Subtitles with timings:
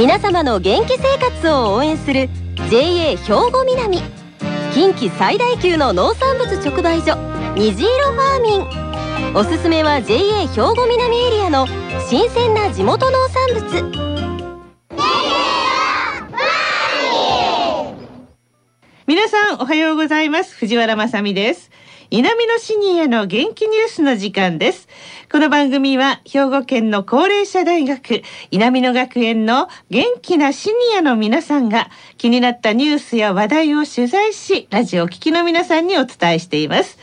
[0.00, 2.30] 皆様の元気生活を応援する
[2.70, 3.18] JA 兵
[3.52, 3.98] 庫南。
[4.72, 7.18] 近畿最大級の農産物直売所
[7.54, 9.36] 虹色ファーミン。
[9.36, 11.66] おすすめは JA 兵庫南エリアの
[12.08, 14.09] 新鮮な地元農産物。
[19.50, 20.54] さんおはようございます。
[20.54, 21.70] 藤原まさです。
[22.10, 24.86] 南のシニアの元気ニュースの時間です。
[25.30, 36.96] この番組は兵庫県の高齢者大学南野学園の元気なシニアの皆さんが気になったニュースや話題を取材しラジオを聴きの皆さんにお伝えしています。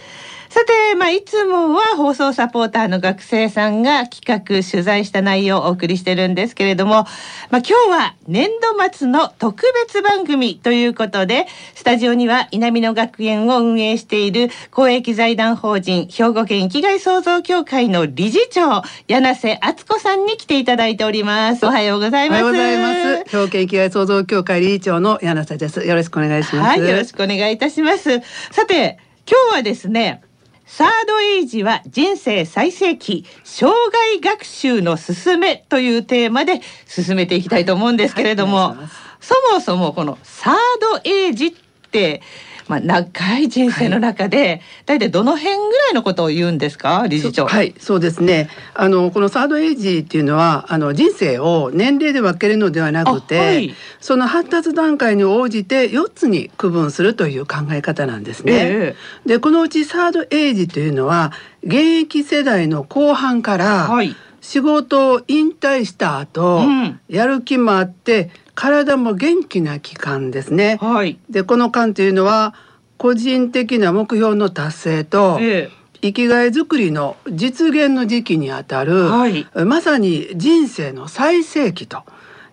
[0.57, 7.05] さて、まあ、いつもは放送サポーターの学生さんが企画、取材した内容をお送りしてるんですけれども、まあ、
[7.51, 21.67] 今日は年度末の特別番組ということで、スタジオには稲美野学園を運営している公益財団法人兵庫県生きがい創造協会の理事長、柳瀬敦子さんに来ていただいております。
[21.67, 22.43] おはようございます。
[22.43, 23.29] おはようございます。
[23.29, 25.85] 兵庫県生きがい創造協会理事長の柳瀬です。
[25.85, 26.67] よろしくお願いします。
[26.67, 28.21] はい、よろしくお願いいたします。
[28.51, 28.97] さて、
[29.29, 30.23] 今日はですね、
[30.67, 38.77] サードエイジは人生最盛期障害学習の進めというテーマで進めていきたいと思うんですけれども、はい、
[39.21, 40.55] そもそもこのサー
[41.03, 41.51] ドエイジっ
[41.89, 42.21] て
[42.67, 47.05] まあ、長い人生の中で、大体どの辺ぐらいのことを言うんですか？
[47.07, 47.47] 理事長。
[47.47, 48.49] はいそうですね。
[48.73, 58.53] あのこのサードエイジっていうのはあの人生を年齢で分けるのではなくて、はい、その発達段階に応じて4つに区分するという考え方なんですね。
[58.53, 61.31] えー、でこのうちサードエイジというのは
[61.63, 64.15] 現役世代の後半から、はい。
[64.39, 70.79] 仕事を引退した後、うん、やる気もあって体も元気な期間ですね。
[70.81, 72.55] はい、でこの間というのは
[72.97, 82.03] 個人的な目標の達成と、ええ、生きがいづくりの実現の時期にあたる、はい、まさに人生の最盛期と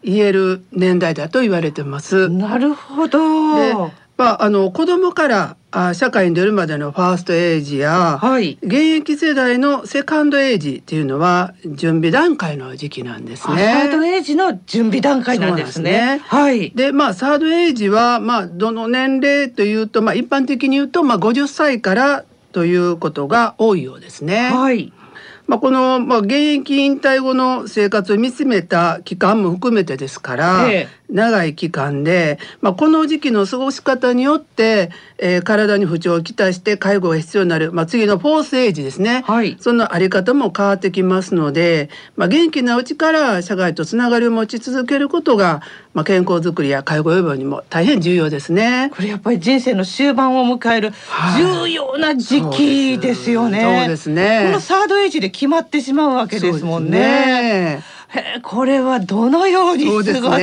[0.02, 2.28] 言える年代だと言われてます。
[2.28, 3.90] なるほど。
[4.16, 13.74] まあ、あの子供からあ社会に出るまでのファーストエイジや、はい、現役世代のセカンドエイジっていうのは準備段階の時期なんですね。
[13.74, 16.20] サードエイジの準備段階なんですね。
[16.20, 16.70] すねはい。
[16.70, 24.50] で、まあサードエイジはまあどの年齢というとまあ一般的に言うとまあ50歳からということが多いようですね。
[24.50, 24.92] はい。
[25.46, 48.90] まあ、この、まあ、現役引退後の生活を見つめた期間も含めてですから、ええ、長い期間で、まあ、この時期の過ごし方によって、えー、体に不調をきたして介護が必要になる、まあ、次のフォースエイジですね、はい、そのあり方も変わってきますので、まあ、元気なうちから社会とつながりを持ち続けることが、まあ、健康づくりや介護予防にも大変重要ですね。
[48.94, 50.92] これやっぱり人生の終盤を迎える
[51.38, 53.64] 重要な時期ですよね。
[53.64, 54.44] はい、そうですね。
[54.46, 57.82] このサードエイジで決まってしまうわけですもんね。
[58.14, 60.38] へこれはどのように過ごすか。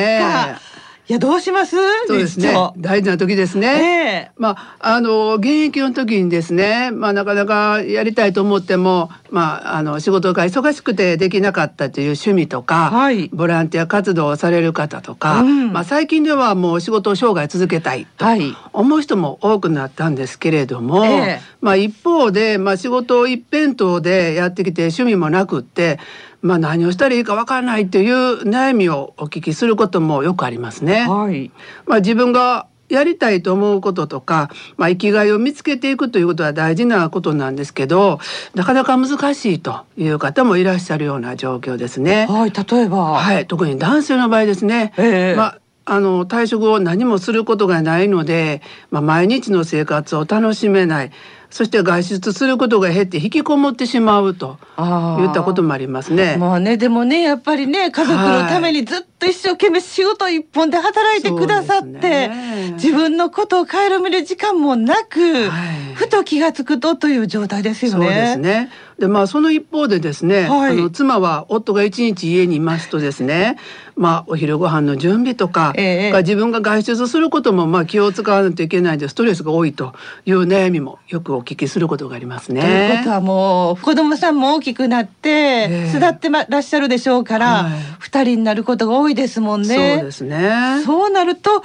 [1.10, 1.76] いやどうします？
[2.08, 2.54] そうですね。
[2.78, 18.26] 大事な時ですね、えー、まああの現役の時にですねまあなかなかやりたいと思ってもまああの仕事が忙しくてできなかったという趣味とか、はい、ボランティア活動をされる方とか、うん、まあ最近ではもう仕事を生涯続けたいと
[18.72, 26.00] 思う人も多くなったんですけれども、えー、まあ一方でまあ仕事を一辺倒でやってきて趣味もなくって
[26.42, 31.08] まあ、何をしたらいいかわからないという悩みをお聞きすることもよくありますね。
[31.08, 31.52] はい、
[31.86, 38.20] まあ、自分がやりたいと思うこととか、まあ、生きがいを見つけていくということは大事なことなんですけど
[38.54, 42.28] なかなか難しいという方もいらっしゃるような状況ですね。
[42.28, 44.94] はい、例えば、はい、特に男性の場合ですね。
[44.98, 48.62] えー、まああの退職後何もすることがないので、
[48.92, 51.12] まあ、毎日の生活を楽しめない
[51.52, 56.38] そして外出することが減って引きこもってしまうと言ったこともありますね。
[56.38, 68.06] まあねでもねやっぱりね家族のためにずっと一生懸命仕事一本で働いてくださって、ね、自分のことを顧みる時間もなく、はい、ふと気が付くとという状態ですよね。
[68.06, 68.72] そうですね。
[69.02, 73.58] でまあその一方でですね、はい、あの妻は夫が一日家にいますとですね
[73.96, 79.94] まあお昼ご飯の準備とか、えー、自分が外出することもまあ気を使わないといけないでストレスが多いと
[80.26, 82.62] いう悩みもよくお聞きすることがありますね。
[82.62, 89.98] ということはもう子供さんも大きくなって巣立ってらっしゃるでしょうから、二、はい、人になることが多いですもんね。
[89.98, 90.82] そうですね。
[90.86, 91.64] そうなると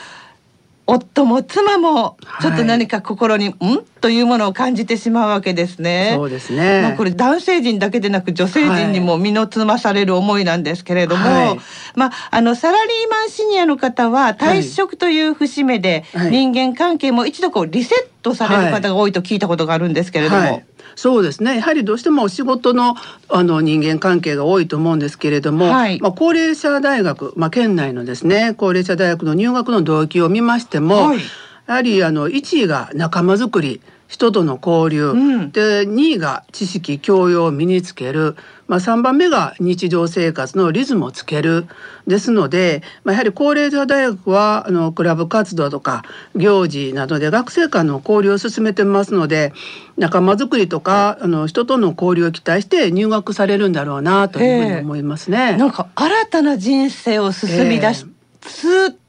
[0.89, 3.85] 夫も妻もちょっと何か心に、はい、ん？
[4.01, 6.13] というものを感じてしまうわけですね。
[6.15, 6.83] そうですね。
[6.83, 11.59] まあこれ男性陣だけでなく女性陣にも身のつまされる思いなんですけれども、はい、
[11.97, 20.63] まああのサラリーマンシニアの方は退職という節目で人間関係も一度こうリセットされる方が多いと聞いたことがあるんですけれども。
[20.95, 21.57] そうですね。
[21.57, 22.95] やはりどうしても仕事の
[23.29, 31.19] あの人間関係が多いと思うんですけれども、はい、まあ、高齢者大学、まあ、県内のですね高齢者大学の入学の動機を見ましても、はい。
[31.67, 38.37] やはりあの1位が仲間づくり人との交流、うん、で2位が知識教養を身につける、
[38.69, 41.67] まあ、3番目が日常生活のリズムをつける。
[42.07, 46.05] ですので、まあ、やはり高齢者大学はあのクラブ活動とか
[46.37, 49.53] 行事などで学生間の交流を進めてますので
[49.97, 55.57] 仲間づくりとかあの人との交流を期待して入学されるんだろうなというふうに思いますね。
[55.57, 58.07] なんか新たな人生を進み出す、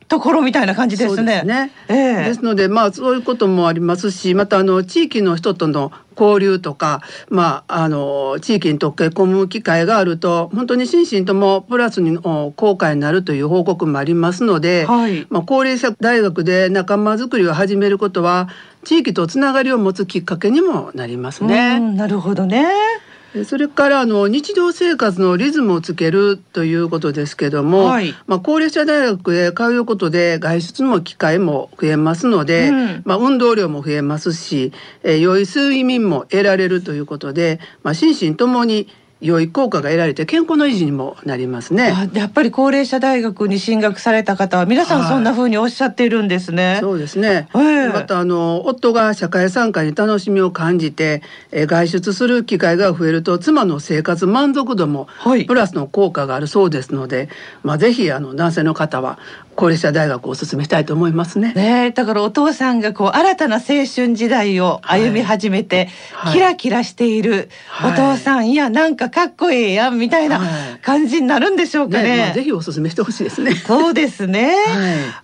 [0.08, 1.34] ところみたいな感じですね。
[1.34, 1.72] ですね。
[1.90, 18.50] えー、ですのでまあそういうこともありますし、またあの地域の人との交流とか、まああの地域に溶け込む機会があると本当に心身ともプラスに効果になるという報告もありますので、はい、まあ高齢者大学で仲間づくりを始めることは
[18.86, 21.80] 地域とつながりを持つきっかけにもなりますね。
[21.80, 22.68] なるほどね。
[23.46, 34.72] それからあの日常生活のリズムをつけるということですけども、はい、まあ、高齢者大学へ通うことで外出の機会も増えますので、うん、まあ、運動量も増えますし、
[35.04, 38.88] えー、良い睡眠も得られるということで、まあ、心身ともに
[39.20, 41.94] 良い効果が得られて健康の維持にもなりますね。
[42.14, 46.74] やっぱり高齢者大学に進学された方は皆さんそんな風におっしゃっているんですね。
[46.74, 47.48] はい、そうですね。
[47.54, 55.08] またあの夫が社会参加に楽しみを感じて、え外出する機会が増えると妻の生活満足度も
[55.48, 57.30] プラスの効果があるそうですので、はい、
[57.64, 59.18] まあぜひあの男性の方は
[59.58, 61.52] 高齢者大学をお勧めしたいと思いますね。
[61.54, 67.50] ねだからお父さんがこう新たな青春時代を歩み始めて、はい、キラキラしている
[67.84, 70.40] お父さん、はい、いやなんかかっこいいやんみたいな
[70.84, 72.18] 感じになるんでしょうかね。
[72.18, 73.56] ねまあ、ぜひお勧めしてほしいですね。
[73.56, 74.56] そうですね。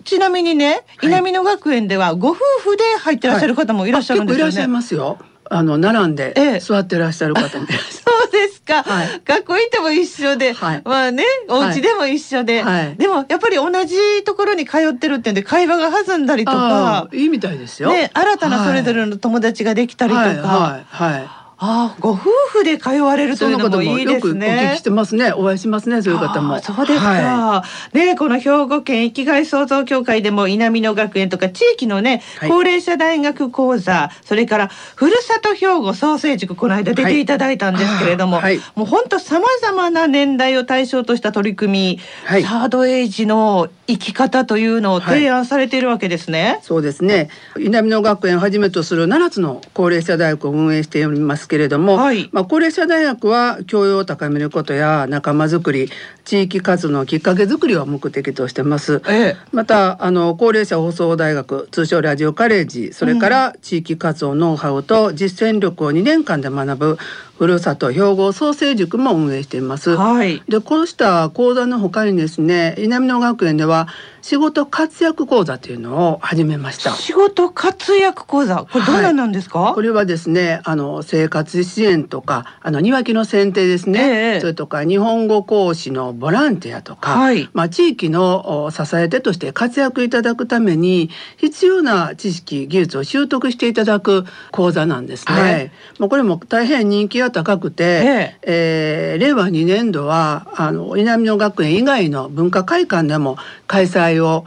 [0.02, 4.50] ちなみにね稲美野学園ではご夫婦で入ってらっしゃる方もいらっしゃるんですよね。
[4.50, 5.18] いらっしゃいますよ。
[5.50, 7.64] あの並んで座ってらっしゃる方も。
[7.64, 8.04] いらっしゃる。
[8.04, 17.08] そうですか、はい、学校行っても一緒で、はい、まあねお家でも一緒で、はい、でもやっぱり同じところに通ってるってんで会話が弾んだりとか。
[17.12, 20.24] いいみたいですよ、ね、新たなそれぞれの友達ができたりとか。
[20.24, 20.84] はい。
[20.88, 24.46] はいあご夫婦で通われるというのもいいですね。
[24.46, 25.32] お聞きしてますね。
[25.32, 26.02] お会いしますね。
[26.02, 26.60] そういう方も。
[26.60, 27.06] そうですか。
[27.06, 41.98] はい、ねこの兵庫県生きがい創造協会でも稲美野学園とか地域のね、はい、高齢者大学講座、それからふるさと兵庫創生塾この間出ていただいたんですけれども、はい、もう本当さまざまな年代を対象とした取り組
[42.28, 46.58] み、サードエイジの生き方というのを提案されているわけですね。
[46.62, 47.28] そうですね。
[47.58, 55.90] 稲美野学園をはじめとする7つの高齢者大学を運営しておりますけれども、はい、まあ、高齢者大学は教養を高めることや仲間づくり
[56.24, 66.98] 地域活動のきっかけづくりを目的としてます、ええ、またあの高齢者放送大学通称ラジオカレッジそれから地域活動ノウハウと実践力を2年間で学ぶ
[67.38, 69.96] ふるさと兵庫創生塾も運営しています。
[69.96, 73.88] はい、でこうした講座のほかにですね稲美野学園では
[74.24, 76.92] 仕事活躍講座というのを始めました。
[76.92, 78.64] 仕事活躍講座？
[78.64, 95.34] これどうなんですか、はい、これはですねあの生活支援とかあの庭木の剪定ですね、えー、それとか日本語講師のボランティアとか、はい、まあ地域の支え手として活躍いただくために必要な知識技術を習得していただく講座なんですね。
[95.34, 99.16] はい、もうこれも大変人気が高くて、ええ。
[99.18, 104.44] ー、令和2年度はあの稲美野学園以外の文化会館でも開催を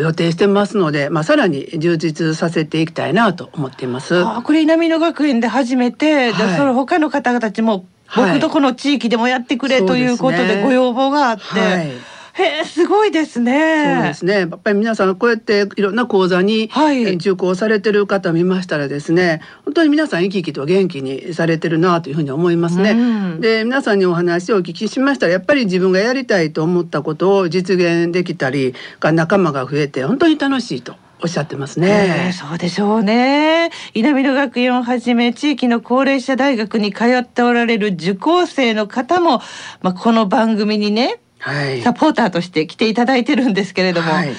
[0.00, 4.24] 予定してますので、まあ、さらに充実させていきたいなと思っています。
[4.24, 7.86] あこれ稲美野学園で初めて、はい、その他の方々たちも
[8.16, 11.42] 僕とこの地域でもやってくれということでご要望があって。
[11.60, 13.94] はいへえすごいですね。
[13.96, 14.40] そうですね。
[14.40, 16.68] やっぱり皆さんこうやっていろんな講座に
[17.16, 22.90] 受講されてる方見ましたらですね、本当に皆さん生き生きと元気にされてるなというふうに思いますね。
[22.90, 22.94] う
[23.36, 30.96] ん、で皆さんにお話をお聞きしましたらやっぱり自分がやりたいと思ったことを実現できたり、が仲間が増えて本当に楽しいと。
[31.22, 32.34] おっしゃってますね。
[32.38, 33.70] そうでしょうね。
[33.94, 39.40] 稲美野学園をはじめ地域の高齢者大学に通っておられる受講生の方も、
[39.80, 41.18] まあ、この番組にねはい、
[41.82, 44.32] サポーターとして来ていただいてるんですけれども、はい、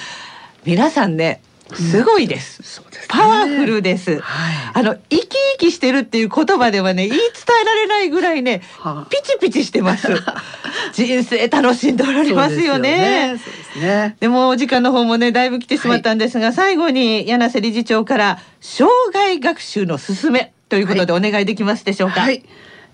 [0.64, 1.40] 皆さんね
[1.74, 2.62] すごいです。
[2.62, 4.20] すね、パワフルです。
[4.20, 7.28] はい、あの生き生きしてるっていう言葉ではね言い伝
[7.62, 10.08] えられないぐらいね、はあ、ピチピチしてます。
[10.94, 13.36] 人生楽しんでおられますよね。
[13.74, 22.20] でよねねでもお時間の方もねだいぶ来てしまったんですが、はい、最後に柳瀬理事長から障害学習の勧めということでお願いできますでしょうか。
[22.20, 22.44] はい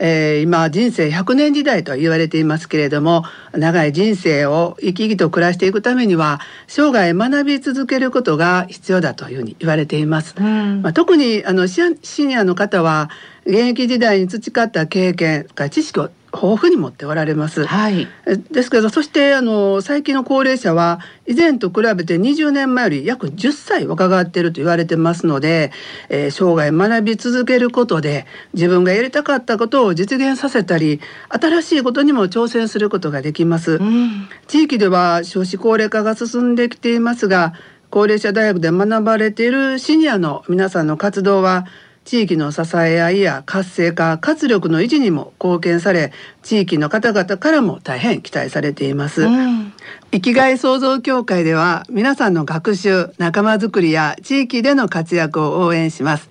[0.05, 10.35] えー、今人生100年時代と言われていますけれども長い人生を生き生きと暮らしていくためには生涯学び続けることが必要だというふうに言われています。
[10.37, 13.11] うん、まあ、特にあのシニアの方は
[13.47, 17.67] 現役時代に培った経験知識を豊富に持っておられます。
[17.67, 18.09] はい、
[18.51, 25.73] ですけどそしてあの最近の高齢者は以前と比べて20年前より約10歳若返っていると言われてますので、
[26.09, 33.73] えー、生涯学び続けることで自分がやりたかったことを実現させたり新しいことにも挑戦することができます。
[33.73, 37.53] うん、地域では少子高齢化が進んできていますが
[37.91, 41.67] 高齢者大学で学ばれているシニアの皆さんの活動は
[42.05, 49.73] 地域の支え合いや活性化活力の維持にも貢献され地域の方々からも大変期待されています、うん、
[50.11, 56.29] 生きがい創造協会では皆さんの学習仲間づくりや地域での活躍を応援します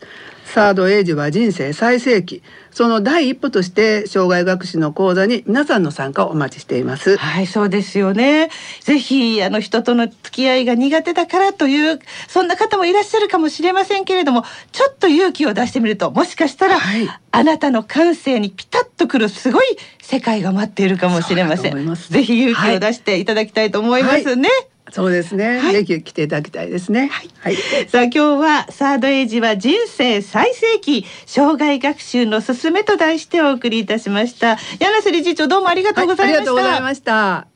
[0.52, 2.44] サードエイジは人生最盛期。
[2.72, 7.16] その第一歩として障害学習の講座に皆さんの参加をお待ちしています。
[7.16, 8.50] はいそうですよね。
[8.82, 14.44] ぜひあの人との付き合いが苦手だからというそんな方もいらっしゃるかもしれませんけれども
[14.74, 19.66] ちょっと勇気を出してみるともしかしたら、はい、あなたの感性にピタッとくるすごい
[20.02, 21.96] 世界が待っているかもしれません。
[21.96, 27.08] ぜひ勇気を出していただきたいと思いますね、はいそうですね、はい、ぜひ来ていただきたいですね。
[27.08, 27.30] はい。
[27.40, 27.56] はい、
[27.88, 34.58] さあ今日はサードエイジは人生最盛期障害学習のすすめと題してお送りいたしました。
[34.80, 36.34] 柳瀬理事長どうもありがとうございました。
[36.34, 37.48] はい、ありがとうございました。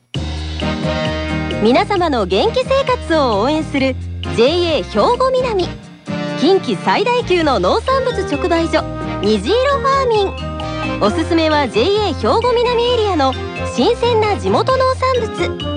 [1.62, 3.96] 皆様の元気生活を応援する
[4.36, 4.82] JA 兵
[5.18, 5.66] 庫南
[6.38, 8.82] 近畿最大級の農産物直売所
[9.22, 13.32] 虹色ファーミンおすすめは JA 兵庫南エリアの
[13.74, 15.75] 新鮮な地元農産物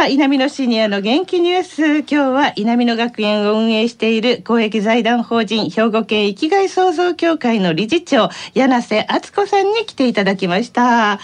[0.00, 1.98] さあ、稲美野シニアの元気ニュース。
[1.98, 11.18] 今日は稲美野学園を運営している公益財団法人兵庫県生きがい創造協会の理事長、柳瀬敦子さんに来ていただきました。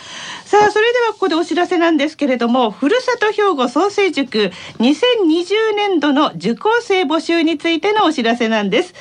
[0.45, 8.92] さあ、それではここでお知らせなんですけれども、ふるさと兵庫創生塾2020年度の受講生募集についてのお知らせなんです。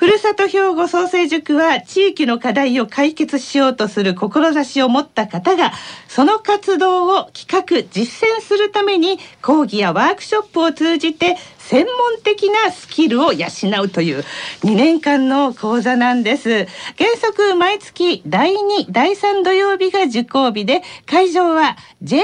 [0.00, 5.72] ふるさと兵庫創生塾は地域の課題を解決しようとする志を持った方が
[6.08, 13.48] その活動を企画実践するために講義やワークショップを通じて専門的なスキルを養
[13.82, 14.24] うという
[14.62, 16.66] 2年間の講座なんです。
[16.96, 22.22] 原則毎月第2第3土曜日が受講日で会場は JR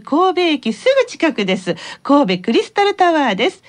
[0.00, 1.76] 神戸駅すぐ近くです。
[2.02, 3.62] 神戸クリスタルタワーです。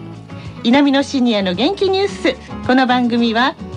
[0.63, 2.37] 稲美野シニアの元気ニュース。
[2.67, 3.57] この番組は